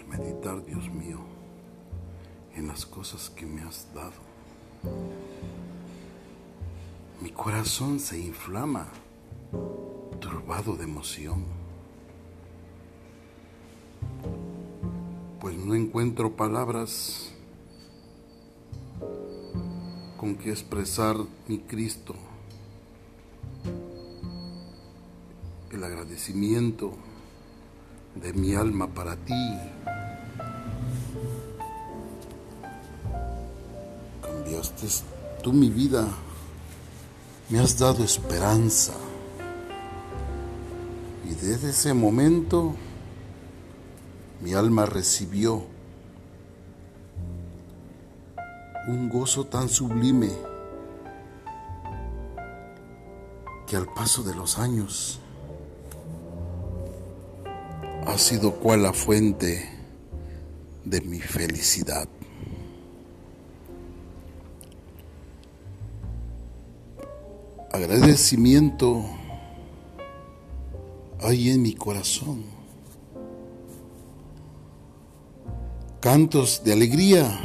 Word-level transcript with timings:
meditar, 0.00 0.64
Dios 0.64 0.90
mío, 0.90 1.18
en 2.54 2.68
las 2.68 2.86
cosas 2.86 3.30
que 3.30 3.46
me 3.46 3.62
has 3.62 3.92
dado. 3.94 4.12
Mi 7.20 7.30
corazón 7.30 8.00
se 8.00 8.18
inflama, 8.18 8.88
turbado 10.20 10.76
de 10.76 10.84
emoción, 10.84 11.44
pues 15.40 15.56
no 15.56 15.74
encuentro 15.74 16.36
palabras 16.36 17.32
con 20.16 20.36
que 20.36 20.50
expresar 20.50 21.16
mi 21.48 21.58
Cristo, 21.58 22.14
el 25.70 25.82
agradecimiento 25.82 26.92
de 28.14 28.32
mi 28.32 28.54
alma 28.54 28.86
para 28.88 29.16
ti. 29.16 29.34
Cambiaste 34.42 34.88
tú 35.40 35.52
mi 35.52 35.70
vida, 35.70 36.08
me 37.48 37.60
has 37.60 37.78
dado 37.78 38.02
esperanza. 38.02 38.92
Y 41.24 41.34
desde 41.34 41.70
ese 41.70 41.94
momento 41.94 42.74
mi 44.40 44.54
alma 44.54 44.84
recibió 44.84 45.64
un 48.88 49.08
gozo 49.08 49.46
tan 49.46 49.68
sublime 49.68 50.30
que 53.68 53.76
al 53.76 53.86
paso 53.94 54.24
de 54.24 54.34
los 54.34 54.58
años 54.58 55.20
ha 58.06 58.18
sido 58.18 58.54
cual 58.54 58.82
la 58.82 58.92
fuente 58.92 59.70
de 60.84 61.00
mi 61.00 61.20
felicidad. 61.20 62.08
Agradecimiento 67.72 69.02
hay 71.22 71.48
en 71.48 71.62
mi 71.62 71.72
corazón. 71.72 72.44
Cantos 76.00 76.62
de 76.64 76.74
alegría 76.74 77.40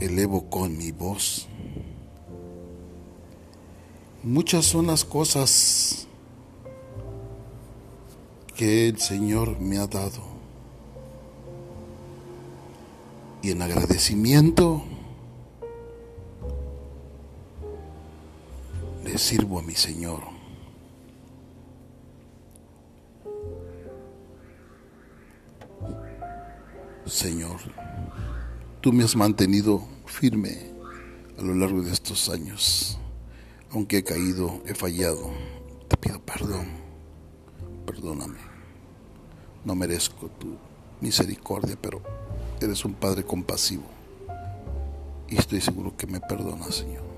elevo 0.00 0.48
con 0.48 0.78
mi 0.78 0.92
voz. 0.92 1.46
Muchas 4.22 4.64
son 4.64 4.86
las 4.86 5.04
cosas 5.04 6.06
que 8.56 8.88
el 8.88 8.98
Señor 8.98 9.60
me 9.60 9.76
ha 9.76 9.86
dado. 9.86 10.22
Y 13.42 13.50
en 13.50 13.60
agradecimiento 13.60 14.84
le 19.04 19.18
sirvo 19.18 19.58
a 19.58 19.62
mi 19.62 19.74
Señor. 19.74 20.20
Señor, 27.06 27.60
tú 28.80 28.92
me 28.92 29.04
has 29.04 29.16
mantenido 29.16 29.86
firme 30.06 30.72
a 31.38 31.42
lo 31.42 31.54
largo 31.54 31.82
de 31.82 31.92
estos 31.92 32.28
años. 32.28 32.98
Aunque 33.70 33.98
he 33.98 34.04
caído, 34.04 34.62
he 34.66 34.74
fallado, 34.74 35.30
te 35.88 35.96
pido 35.96 36.20
perdón. 36.20 36.68
Perdóname. 37.86 38.38
No 39.64 39.74
merezco 39.74 40.28
tu 40.28 40.56
misericordia, 41.00 41.76
pero 41.80 42.02
eres 42.60 42.84
un 42.84 42.94
Padre 42.94 43.24
compasivo. 43.24 43.84
Y 45.28 45.36
estoy 45.36 45.60
seguro 45.60 45.96
que 45.96 46.06
me 46.06 46.20
perdonas, 46.20 46.76
Señor. 46.76 47.11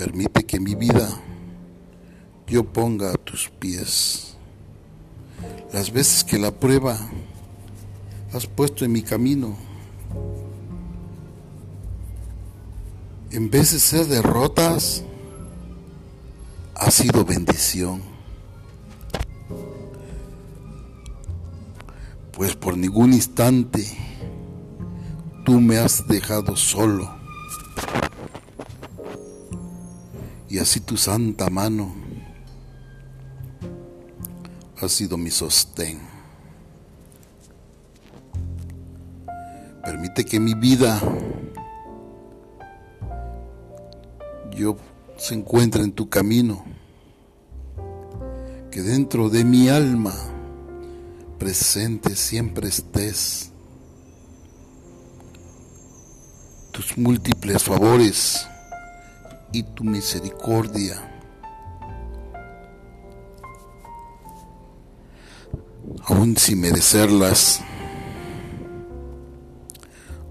Permite 0.00 0.46
que 0.46 0.58
mi 0.58 0.74
vida 0.74 1.10
yo 2.46 2.64
ponga 2.64 3.12
a 3.12 3.18
tus 3.18 3.50
pies. 3.50 4.34
Las 5.74 5.92
veces 5.92 6.24
que 6.24 6.38
la 6.38 6.52
prueba 6.52 6.98
has 8.32 8.46
puesto 8.46 8.86
en 8.86 8.92
mi 8.92 9.02
camino, 9.02 9.58
en 13.30 13.50
vez 13.50 13.72
de 13.72 13.78
ser 13.78 14.06
derrotas, 14.06 15.04
ha 16.76 16.90
sido 16.90 17.26
bendición. 17.26 18.00
Pues 22.32 22.56
por 22.56 22.78
ningún 22.78 23.12
instante 23.12 23.86
tú 25.44 25.60
me 25.60 25.76
has 25.76 26.08
dejado 26.08 26.56
solo 26.56 27.19
y 30.50 30.58
así 30.58 30.80
tu 30.80 30.96
santa 30.96 31.48
mano 31.48 31.94
ha 34.82 34.88
sido 34.88 35.16
mi 35.16 35.30
sostén. 35.30 36.00
Permite 39.84 40.24
que 40.24 40.40
mi 40.40 40.54
vida 40.54 41.00
yo 44.50 44.76
se 45.16 45.34
encuentre 45.34 45.84
en 45.84 45.92
tu 45.92 46.08
camino, 46.08 46.64
que 48.72 48.82
dentro 48.82 49.30
de 49.30 49.44
mi 49.44 49.68
alma 49.68 50.14
presente 51.38 52.16
siempre 52.16 52.68
estés. 52.68 53.52
Tus 56.72 56.98
múltiples 56.98 57.62
favores 57.62 58.49
y 59.52 59.62
tu 59.62 59.84
misericordia. 59.84 61.06
Aún 66.06 66.36
sin 66.36 66.60
merecerlas, 66.60 67.60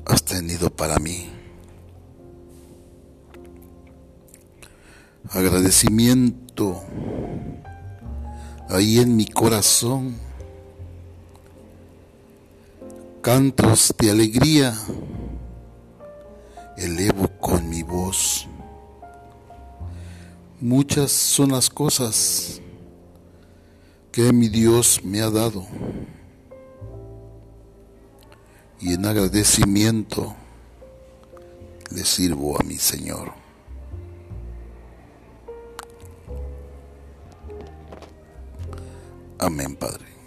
has 0.05 0.23
tenido 0.23 0.69
para 0.69 0.97
mí. 0.99 1.29
Agradecimiento 5.31 6.81
ahí 8.69 8.99
en 8.99 9.15
mi 9.15 9.27
corazón. 9.27 10.15
Cantos 13.21 13.93
de 13.99 14.11
alegría 14.11 14.73
elevo 16.77 17.27
con 17.39 17.69
mi 17.69 17.83
voz. 17.83 18.47
Muchas 20.61 21.13
son 21.13 21.51
las 21.53 21.69
cosas 21.69 22.61
que 24.11 24.33
mi 24.33 24.49
Dios 24.49 24.99
me 25.05 25.21
ha 25.21 25.29
dado. 25.29 25.65
Y 28.81 28.93
en 28.93 29.05
agradecimiento 29.05 30.35
le 31.91 32.03
sirvo 32.03 32.59
a 32.59 32.63
mi 32.63 32.75
Señor. 32.75 33.31
Amén, 39.37 39.77
Padre. 39.77 40.18